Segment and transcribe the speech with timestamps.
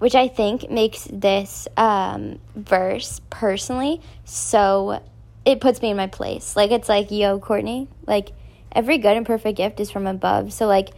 [0.00, 5.02] which I think makes this um, verse personally so
[5.44, 6.56] it puts me in my place.
[6.56, 8.32] Like it's like, yo, Courtney, like
[8.72, 10.52] every good and perfect gift is from above.
[10.52, 10.88] So like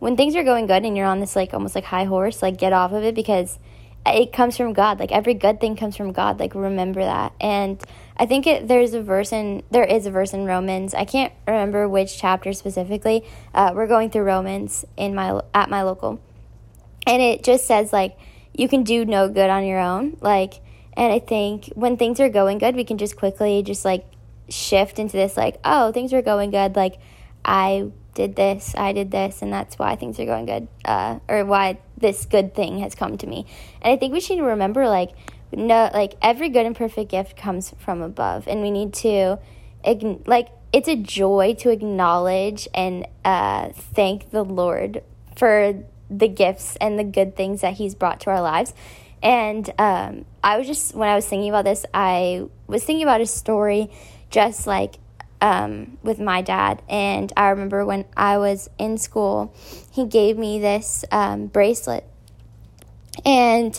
[0.00, 2.58] when things are going good and you're on this like almost like high horse, like
[2.58, 3.58] get off of it because
[4.04, 4.98] it comes from God.
[4.98, 6.40] Like every good thing comes from God.
[6.40, 7.32] Like remember that.
[7.40, 7.80] And
[8.16, 10.92] I think it, there's a verse in there is a verse in Romans.
[10.92, 13.24] I can't remember which chapter specifically.
[13.54, 16.20] Uh, we're going through Romans in my at my local,
[17.06, 18.18] and it just says like
[18.60, 20.16] you can do no good on your own.
[20.20, 20.60] Like,
[20.94, 24.04] and I think when things are going good, we can just quickly just like
[24.48, 26.76] shift into this like oh things are going good.
[26.76, 26.98] Like
[27.44, 31.44] I did this, I did this, and that's why things are going good, uh, or
[31.44, 33.46] why this good thing has come to me.
[33.80, 35.12] And I think we should remember, like,
[35.52, 39.38] no, like every good and perfect gift comes from above, and we need to,
[40.26, 45.02] like, it's a joy to acknowledge and uh, thank the Lord
[45.36, 48.74] for the gifts and the good things that He's brought to our lives.
[49.22, 53.20] And um, I was just, when I was thinking about this, I was thinking about
[53.20, 53.90] a story
[54.30, 54.96] just like
[55.40, 56.82] um, with my dad.
[56.88, 59.54] And I remember when I was in school,
[59.92, 62.04] he gave me this um, bracelet.
[63.24, 63.78] And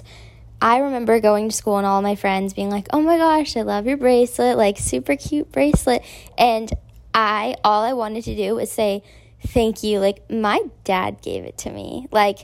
[0.61, 3.61] I remember going to school and all my friends being like, oh my gosh, I
[3.61, 6.03] love your bracelet, like super cute bracelet.
[6.37, 6.71] And
[7.13, 9.03] I, all I wanted to do was say,
[9.47, 9.99] thank you.
[9.99, 12.07] Like, my dad gave it to me.
[12.11, 12.39] Like,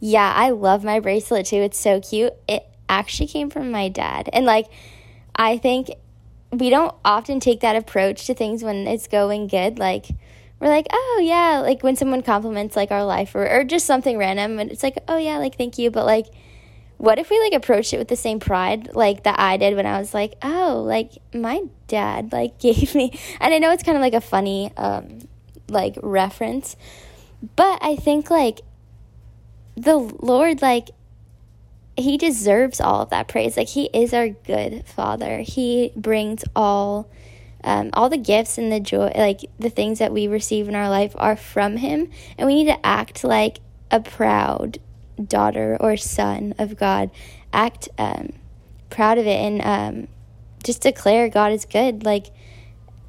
[0.00, 1.56] yeah, I love my bracelet too.
[1.56, 2.32] It's so cute.
[2.48, 4.28] It actually came from my dad.
[4.32, 4.66] And like,
[5.36, 5.90] I think
[6.52, 9.78] we don't often take that approach to things when it's going good.
[9.78, 10.06] Like,
[10.58, 14.18] we're like, oh, yeah, like when someone compliments like our life or, or just something
[14.18, 15.90] random, and it's like, oh, yeah, like, thank you.
[15.90, 16.26] But like,
[17.00, 19.86] what if we like approached it with the same pride like that I did when
[19.86, 23.96] I was like, oh, like my dad like gave me, and I know it's kind
[23.96, 25.20] of like a funny um,
[25.70, 26.76] like reference,
[27.56, 28.60] but I think like
[29.76, 30.90] the Lord like
[31.96, 33.56] he deserves all of that praise.
[33.56, 35.38] Like he is our good father.
[35.38, 37.10] He brings all
[37.62, 40.88] um, all the gifts and the joy, like the things that we receive in our
[40.88, 43.60] life, are from him, and we need to act like
[43.90, 44.78] a proud
[45.22, 47.10] daughter or son of God.
[47.52, 48.32] Act um,
[48.88, 50.08] proud of it and um,
[50.64, 52.04] just declare God is good.
[52.04, 52.26] Like,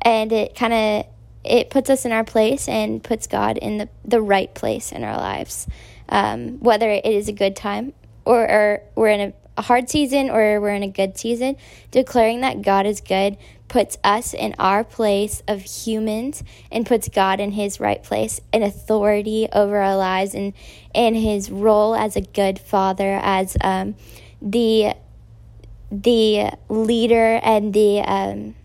[0.01, 1.05] and it kind of
[1.43, 5.03] it puts us in our place and puts God in the the right place in
[5.03, 5.67] our lives.
[6.09, 7.93] Um, whether it is a good time
[8.25, 11.55] or, or we're in a, a hard season or we're in a good season,
[11.89, 13.37] declaring that God is good
[13.71, 18.65] puts us in our place of humans and puts God in his right place and
[18.65, 20.51] authority over our lives and
[20.93, 23.95] and his role as a good father as um,
[24.41, 24.93] the
[25.89, 28.55] the leader and the um,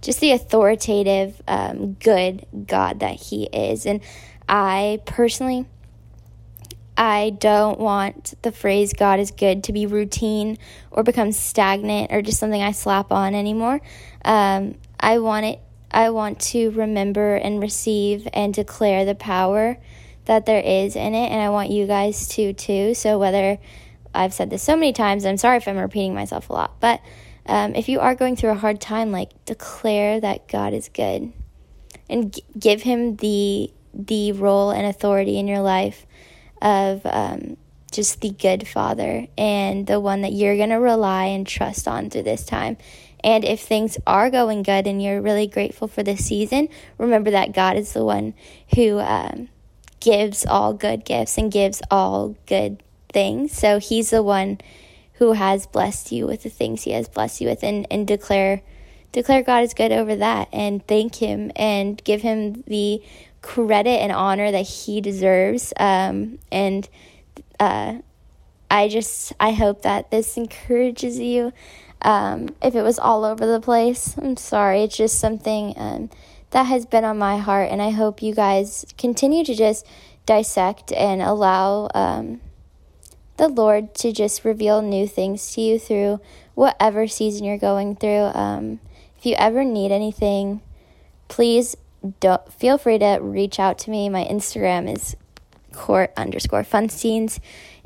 [0.00, 4.00] just the authoritative um, good God that he is and
[4.48, 5.66] I personally
[7.00, 10.58] I don't want the phrase God is good to be routine
[10.90, 13.80] or become stagnant or just something I slap on anymore.
[14.22, 15.60] Um, I want it.
[15.90, 19.78] I want to remember and receive and declare the power
[20.26, 22.92] that there is in it, and I want you guys to too.
[22.92, 23.58] So whether
[24.14, 27.00] I've said this so many times, I'm sorry if I'm repeating myself a lot, but
[27.50, 31.32] um, if you are going through a hard time, like declare that God is good,
[32.08, 36.06] and g- give Him the the role and authority in your life
[36.62, 37.56] of um,
[37.90, 42.08] just the good father and the one that you're going to rely and trust on
[42.08, 42.76] through this time.
[43.24, 46.68] And if things are going good and you're really grateful for this season,
[46.98, 48.34] remember that God is the one
[48.76, 49.48] who um,
[49.98, 53.52] gives all good gifts and gives all good things.
[53.52, 54.58] So He's the one
[55.20, 58.62] who has blessed you with the things He has blessed you with, and, and declare
[59.12, 63.00] declare God is good over that, and thank Him and give Him the
[63.42, 65.72] credit and honor that he deserves.
[65.78, 66.88] Um, and
[67.58, 67.98] uh,
[68.70, 71.52] I just I hope that this encourages you.
[72.02, 74.82] Um, if it was all over the place, I'm sorry.
[74.82, 76.10] It's just something um,
[76.50, 79.86] that has been on my heart, and I hope you guys continue to just
[80.24, 82.40] dissect and allow um,
[83.40, 86.20] the Lord to just reveal new things to you through
[86.54, 88.30] whatever season you're going through.
[88.34, 88.80] Um,
[89.16, 90.60] if you ever need anything,
[91.28, 91.74] please
[92.20, 94.10] don't feel free to reach out to me.
[94.10, 95.16] My Instagram is
[95.72, 97.38] court underscore funsteins.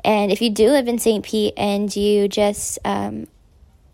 [0.03, 1.23] And if you do live in St.
[1.23, 3.27] Pete and you just um,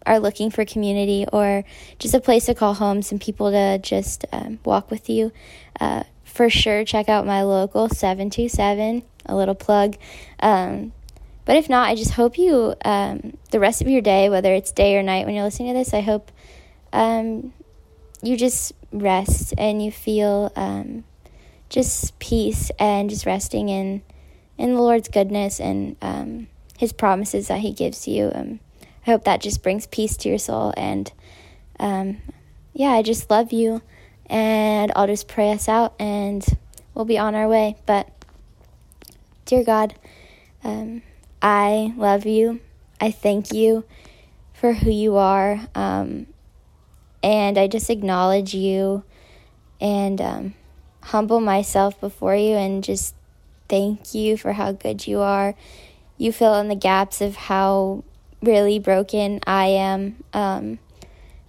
[0.08, 1.64] are looking for community or
[2.00, 5.32] just a place to call home, some people to just um, walk with you,
[5.80, 9.96] uh, for sure check out my local 727, a little plug.
[10.40, 10.94] Um,
[11.46, 14.72] but if not, I just hope you, um, the rest of your day, whether it's
[14.72, 16.32] day or night when you're listening to this, I hope
[16.94, 17.54] um,
[18.22, 21.04] you just rest and you feel um,
[21.70, 24.04] just peace and just resting in
[24.58, 26.48] in the Lord's goodness and um,
[26.78, 28.32] His promises that He gives you.
[28.36, 28.60] Um,
[29.06, 30.74] I hope that just brings peace to your soul.
[30.78, 31.12] And
[31.80, 32.18] um,
[32.74, 33.82] yeah, I just love you.
[34.28, 36.46] And I'll just pray us out and
[36.94, 37.76] we'll be on our way.
[37.86, 38.10] But,
[39.46, 39.96] dear God,
[40.64, 41.02] um,
[41.42, 42.60] I love you.
[43.00, 43.84] I thank you
[44.54, 45.60] for who you are.
[45.74, 46.28] Um,
[47.24, 49.04] and I just acknowledge you
[49.80, 50.54] and um,
[51.04, 53.16] humble myself before you and just
[53.68, 55.56] thank you for how good you are.
[56.18, 58.04] You fill in the gaps of how
[58.42, 60.24] really broken I am.
[60.34, 60.80] Um,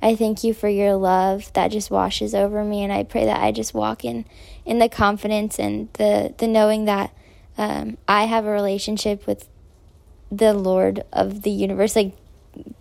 [0.00, 3.40] I thank you for your love that just washes over me, and I pray that
[3.40, 4.24] I just walk in
[4.64, 7.14] in the confidence and the the knowing that
[7.56, 9.48] um, I have a relationship with
[10.32, 11.94] the Lord of the universe.
[11.94, 12.16] Like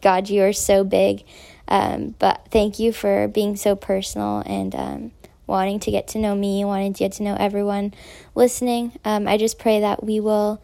[0.01, 1.23] God, you are so big.
[1.67, 5.11] Um, but thank you for being so personal and um,
[5.47, 7.93] wanting to get to know me, wanting to get to know everyone
[8.35, 8.93] listening.
[9.05, 10.61] Um, I just pray that we will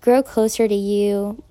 [0.00, 1.42] grow closer to you.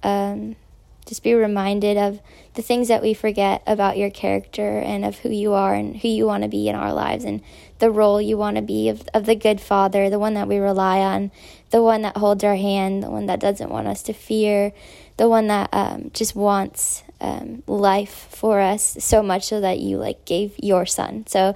[1.06, 2.20] Just be reminded of
[2.54, 6.08] the things that we forget about your character and of who you are and who
[6.08, 7.42] you want to be in our lives and
[7.80, 10.58] the role you want to be of, of the good father, the one that we
[10.58, 11.32] rely on,
[11.72, 14.72] the one that holds our hand, the one that doesn't want us to fear,
[15.18, 19.98] the one that um, just wants um, life for us so much so that you
[19.98, 21.26] like gave your son.
[21.28, 21.56] So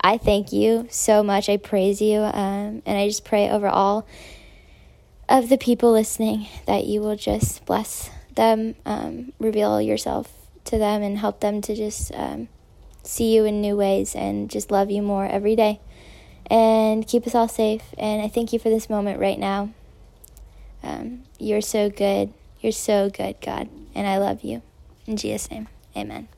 [0.00, 1.48] I thank you so much.
[1.48, 2.20] I praise you.
[2.20, 4.06] Um, and I just pray over all
[5.28, 10.32] of the people listening that you will just bless them, um, reveal yourself
[10.64, 12.48] to them, and help them to just um,
[13.02, 15.80] see you in new ways and just love you more every day.
[16.50, 17.82] And keep us all safe.
[17.96, 19.70] And I thank you for this moment right now.
[20.82, 22.32] Um, you're so good.
[22.60, 23.68] You're so good, God.
[23.94, 24.62] And I love you.
[25.06, 26.33] In Jesus' name, amen.